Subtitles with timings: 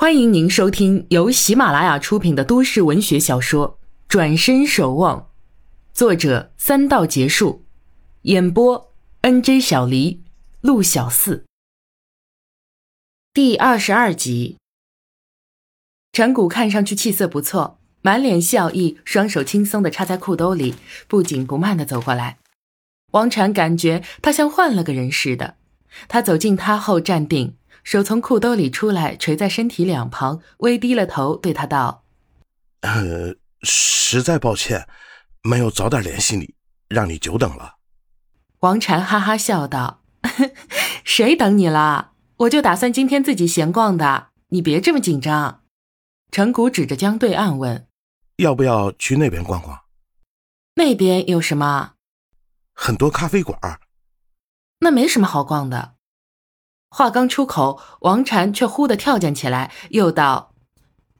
[0.00, 5.20] 欢迎您收听由喜马拉雅出品的都市文学小说《转身守望》，
[5.92, 7.64] 作者三道结束，
[8.22, 10.22] 演播 N J 小黎、
[10.60, 11.44] 陆小四。
[13.34, 14.58] 第二十二集，
[16.12, 20.76] 陈谷看上去气色不错，满脸笑意，双手轻松的插在裤兜里，
[21.08, 22.38] 不紧不慢的走过来。
[23.10, 25.56] 王禅感觉他像换了个人似的，
[26.06, 27.56] 他走近他后站定。
[27.84, 32.04] 手从裤兜里出来，垂在身体两旁，微低了头，对他道
[32.82, 34.86] ：“呃，实在抱歉，
[35.42, 36.54] 没有早点联系你，
[36.88, 37.76] 让你久等了。”
[38.60, 40.02] 王禅哈哈笑道
[41.04, 42.12] ：“谁等你了？
[42.38, 45.62] 我就打算今天自己闲逛的，你别这么紧张。”
[46.30, 47.88] 陈谷指着江对岸问
[48.36, 49.80] ：“要不要去那边逛逛？
[50.74, 51.94] 那边有什么？
[52.74, 53.80] 很多咖啡馆。
[54.80, 55.94] 那没什么好逛的。”
[56.90, 60.54] 话刚出口，王禅却忽地跳溅起来，又道：“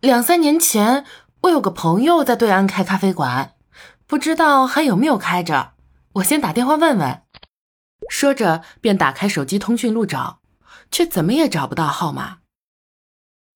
[0.00, 1.04] 两三年前，
[1.42, 3.56] 我有个朋友在对岸开咖啡馆，
[4.06, 5.74] 不知道还有没有开着。
[6.14, 7.22] 我先打电话问问。”
[8.08, 10.40] 说着，便打开手机通讯录找，
[10.90, 12.38] 却怎么也找不到号码。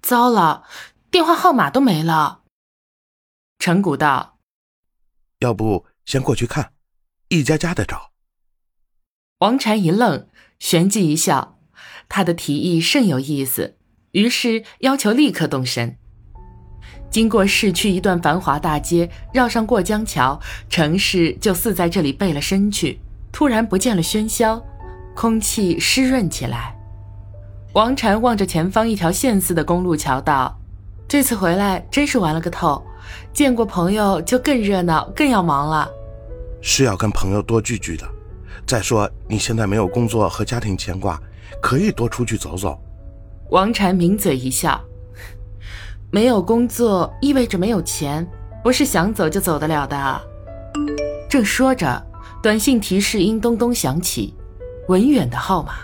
[0.00, 0.64] 糟了，
[1.10, 2.42] 电话号码都没了。
[3.58, 4.38] 陈谷道
[5.40, 6.72] ：“要不先过去看，
[7.28, 8.12] 一家家的找。”
[9.40, 10.28] 王禅一愣，
[10.60, 11.55] 旋即一笑。
[12.08, 13.76] 他的提议甚有意思，
[14.12, 15.96] 于是要求立刻动身。
[17.10, 23.00] 经过市区一段繁华大街，绕上过江桥，城市就似在这里背了身去，
[23.32, 24.62] 突然不见了喧嚣，
[25.14, 26.76] 空气湿润起来。
[27.72, 30.58] 王禅望着前方一条线似的公路桥道
[31.08, 32.84] ：“这次回来真是玩了个透，
[33.32, 35.88] 见过朋友就更热闹，更要忙了。
[36.60, 38.06] 是要跟朋友多聚聚的。
[38.66, 41.20] 再说你现在没有工作和家庭牵挂。”
[41.60, 42.80] 可以多出去走走。
[43.50, 44.80] 王禅抿嘴一笑，
[46.10, 48.26] 没有工作意味着没有钱，
[48.62, 50.20] 不是想走就走得了的。
[51.28, 52.04] 正说着，
[52.42, 54.34] 短信提示音咚咚响起，
[54.88, 55.74] 文远的号码。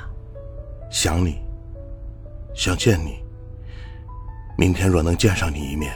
[0.91, 1.39] 想你，
[2.55, 3.23] 想见你。
[4.59, 5.93] 明天若能见上你一面，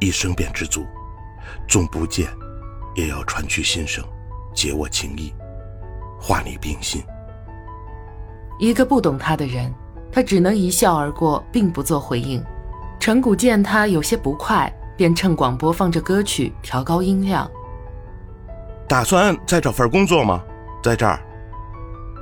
[0.00, 0.84] 一生便知足。
[1.68, 2.28] 纵不见，
[2.94, 4.04] 也要传去心声，
[4.54, 5.32] 解我情意，
[6.20, 7.02] 化你冰心。
[8.58, 9.72] 一个不懂他的人，
[10.12, 12.42] 他只能一笑而过，并不做回应。
[13.00, 17.50] 陈谷见他有些不快，便趁广播放着歌曲，调高音量。
[18.88, 20.42] 打算再找份工作吗？
[20.82, 21.18] 在这儿？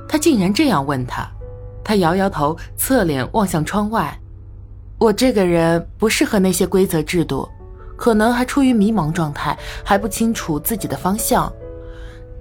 [0.09, 1.29] 他竟然这样问他，
[1.83, 4.17] 他摇摇头，侧脸望向窗外。
[4.97, 7.47] 我这个人不适合那些规则制度，
[7.95, 11.51] 可能还处于迷茫状态，还不清楚自己的方向。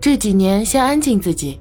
[0.00, 1.60] 这几年先安静自己。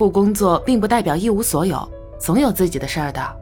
[0.00, 1.86] 不工作并不代表一无所有，
[2.18, 3.36] 总有自己的事儿的。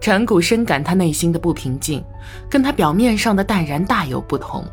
[0.00, 2.04] 陈谷深感他内心的不平静，
[2.50, 4.66] 跟他表面上的淡然大有不同，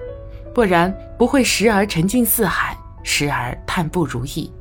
[0.52, 4.52] 不然不会时而沉静似海，时而叹不如意。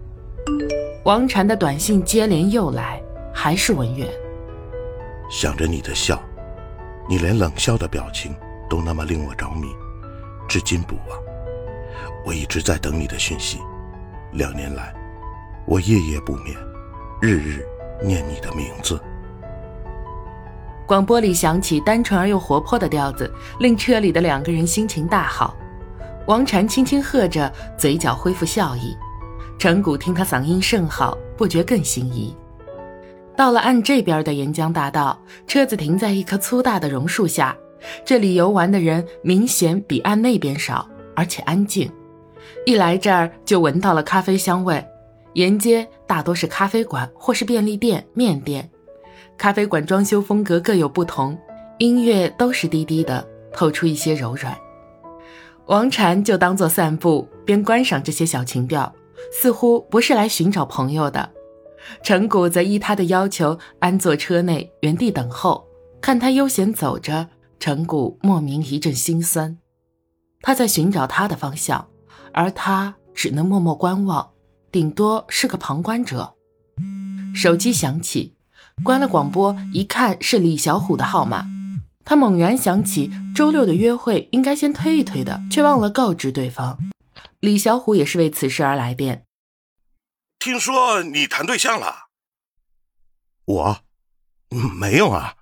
[1.05, 3.01] 王禅的短信接连又来，
[3.33, 4.07] 还是文远。
[5.31, 6.21] 想着你的笑，
[7.09, 8.37] 你连冷笑的表情
[8.69, 9.69] 都那么令我着迷，
[10.47, 11.19] 至今不忘。
[12.27, 13.57] 我一直在等你的讯息，
[14.33, 14.95] 两年来。
[15.71, 16.57] 我夜夜不眠，
[17.21, 17.63] 日日
[18.03, 18.99] 念你的名字。
[20.87, 23.31] 广播里响起单纯而又活泼的调子，
[23.61, 25.55] 令车里的两个人心情大好。
[26.27, 28.97] 王禅轻轻喝着，嘴角恢复笑意。
[29.59, 32.35] 陈谷听他嗓音甚好，不觉更心仪。
[33.37, 37.55] 到了岸这边的沿江大道，车子停在一棵粗大的榕树下。
[38.07, 41.93] 这里游玩的人明显比岸那边少，而且安静。
[42.65, 44.83] 一来这儿就闻到了咖啡香味。
[45.39, 48.69] 沿街大多是咖啡馆或是便利店、面店。
[49.37, 51.39] 咖啡馆装修风格各有不同，
[51.79, 54.59] 音乐都是低低的，透出一些柔软。
[55.67, 58.93] 王禅就当做散步，边观赏这些小情调，
[59.31, 61.31] 似乎不是来寻找朋友的。
[62.03, 65.65] 陈谷则依他的要求安坐车内，原地等候。
[66.01, 67.29] 看他悠闲走着，
[67.61, 69.57] 陈谷莫名一阵心酸。
[70.43, 71.87] 他在寻找他的方向，
[72.33, 74.31] 而他只能默默观望。
[74.71, 76.35] 顶多是个旁观者。
[77.35, 78.37] 手机响起，
[78.83, 81.47] 关了广播，一看是李小虎的号码。
[82.05, 86.79] 他猛然想起周六的约会应该先推一推的，却忘了告知对方。
[87.41, 89.27] 李小虎也是为此事而来电。
[90.39, 92.09] 听说你谈对象了？
[93.45, 93.81] 我，
[94.49, 95.35] 没有啊。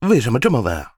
[0.00, 0.94] 为什么这么问啊？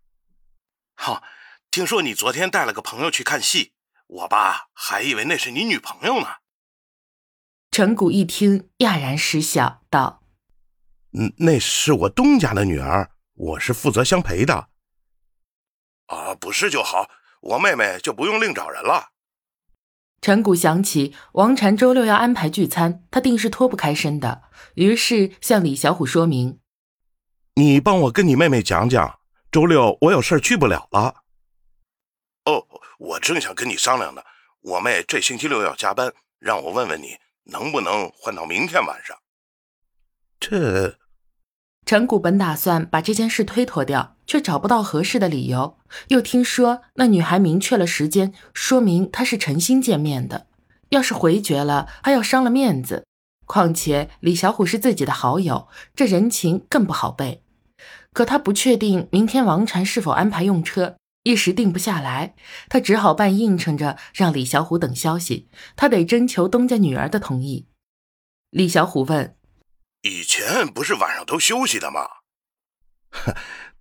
[0.95, 1.23] 好，
[1.71, 3.73] 听说你昨天带了个朋友去看戏，
[4.07, 6.27] 我吧还以为那是你女朋友呢。
[7.71, 10.23] 陈谷一听，讶然失笑，道
[11.17, 14.69] ：“嗯，那是我东家的女儿，我是负责相陪的。
[16.07, 17.09] 啊，不是就好，
[17.41, 19.11] 我妹妹就不用另找人了。
[20.21, 24.43] 陈谷想起王禅周六要安排聚餐，他定是脱不开身的，
[24.75, 26.59] 于是向李小虎说明
[27.55, 29.21] ：“你帮我跟你妹妹讲讲，
[29.53, 31.23] 周六我有事去不了了。”
[32.47, 32.67] 哦，
[32.99, 34.23] 我正想跟你商量呢，
[34.63, 37.17] 我妹这星期六要加班，让我问问你
[37.49, 39.17] 能不能换到明天晚上。
[40.41, 40.99] 这，
[41.85, 45.77] 陈谷本打算把这件事推脱掉，却找不到合适的理由。
[46.09, 50.47] 又听说那女孩明确了时间，说明她是诚心见面的。
[50.91, 53.07] 要是回绝了，还要伤了面子。
[53.47, 57.43] 况且李小虎是自己的好友，这人情更不好背。
[58.13, 62.35] 可他不确定明天王禅是否安排用车，一时定不下来。
[62.69, 67.69] 他只好半应承着让李小虎等消息，他得征求东家女儿的同意。
[68.51, 69.37] 李小虎问
[70.03, 72.09] ：“以前不是晚上都休息的吗？”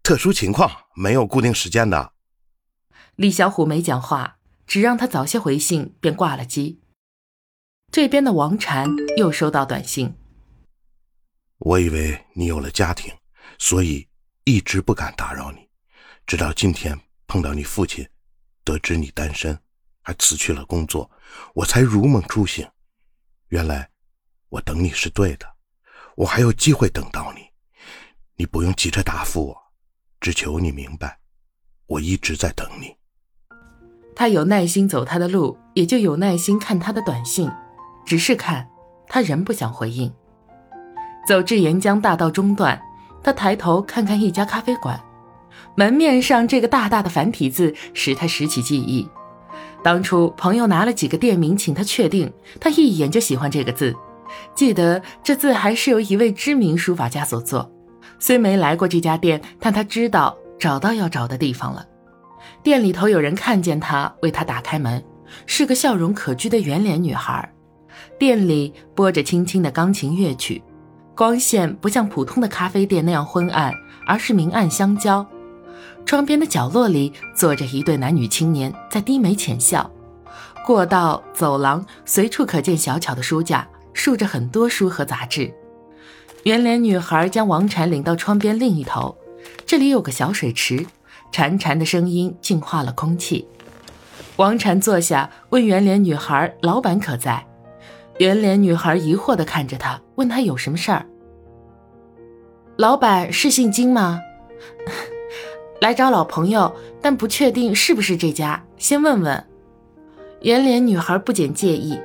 [0.03, 2.13] 特殊情况，没有固定时间的。
[3.15, 6.81] 李小虎没讲话，只让他早些回信，便挂了机。
[7.91, 10.15] 这边的王禅又收到短信
[11.59, 13.13] ：“我以为你有了家庭，
[13.57, 14.07] 所以
[14.43, 15.69] 一直不敢打扰你。
[16.25, 18.07] 直到今天碰到你父亲，
[18.63, 19.59] 得知你单身，
[20.01, 21.11] 还辞去了工作，
[21.53, 22.67] 我才如梦初醒。
[23.49, 23.89] 原来
[24.49, 25.45] 我等你是对的，
[26.15, 27.41] 我还有机会等到你。
[28.35, 29.57] 你不用急着答复我。”
[30.19, 31.19] 只求你明白，
[31.85, 32.95] 我一直在等你。
[34.15, 37.51] 他有耐心走他的路，也就有耐心看他的短信。
[38.03, 38.67] 只是看，
[39.07, 40.11] 他仍不想回应。
[41.27, 42.81] 走至沿江大道中段，
[43.23, 44.99] 他抬头看看一家咖啡馆，
[45.79, 49.07] 门面上这个大大的繁体字使他拾起记忆。
[49.83, 53.95] 当初朋友拿了几个店名请他确定，他一眼就喜欢这个字，
[54.55, 57.71] 记得这字还是由一位知名书法家所作。
[58.17, 61.85] 虽没来过这家店，但他知道找到要找的地方了。
[62.63, 65.03] 店里头有人看见他，为他打开门，
[65.45, 67.53] 是个笑容可掬的圆脸女孩。
[68.17, 70.63] 店里播着轻轻的钢琴乐曲，
[71.15, 73.71] 光线不像普通的咖啡店那样昏暗，
[74.07, 75.23] 而是明暗相交。
[76.07, 79.91] 窗边的角落里坐着一对男女青年，在低眉浅笑。
[80.65, 85.53] 过道、走廊随处可见小巧的书架，竖着很多书和杂志。
[86.43, 89.17] 圆脸女孩将王禅领到窗边另一头，
[89.65, 90.85] 这里有个小水池，
[91.33, 93.45] 潺潺的声音净化了空气。
[94.37, 97.45] 王禅坐下，问圆脸女孩：“老板可在？”
[98.19, 101.05] 圆脸女孩疑惑地看着他，问他有什么事儿。
[102.77, 104.21] 老板是姓金吗？
[105.79, 109.43] 来找老朋友，但不确定是不是这家，先问问。
[110.41, 111.99] 圆脸女孩不减介意：“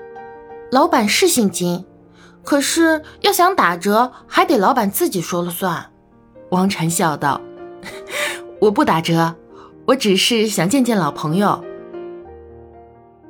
[0.72, 1.84] 老板是姓金。”
[2.44, 5.92] 可是要想打折，还得老板自己说了算。
[6.50, 7.40] 王禅笑道
[8.60, 9.36] ：“我不打折，
[9.86, 11.62] 我只是想见见老朋友。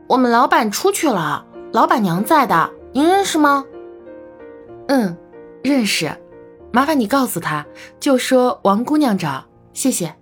[0.06, 3.66] 我们老板出去了，老板娘在的，您认识吗
[4.88, 5.14] ？”“嗯，
[5.62, 6.10] 认识。
[6.72, 7.66] 麻烦你告诉他，
[8.00, 9.44] 就说王姑娘找，
[9.74, 10.14] 谢谢。”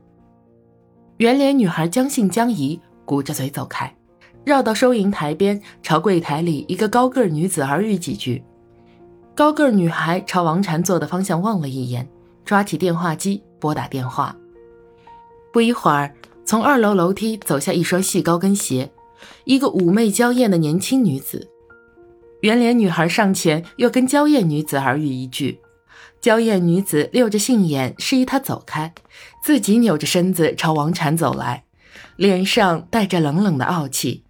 [1.20, 3.94] 圆脸女孩将信将疑，鼓着嘴走开，
[4.43, 8.43] 绕到收银台边，朝柜台里一个高个女子耳语几句。
[9.34, 12.08] 高个女孩朝王禅坐的方向望了一眼，
[12.43, 14.34] 抓起电话机拨打电话。
[15.52, 16.14] 不一会儿，
[16.46, 18.91] 从二楼楼梯走下一双细高跟鞋，
[19.44, 21.46] 一个妩媚娇艳的年轻女子。
[22.41, 25.60] 圆脸女孩上前又跟娇艳女子耳语一句，
[26.20, 28.93] 娇艳女子溜着杏眼示意他走开，
[29.43, 31.65] 自己扭着身子朝王禅走来，
[32.17, 34.24] 脸上带着冷冷的傲气。